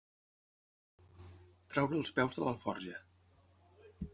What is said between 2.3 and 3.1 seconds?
de l'alforja.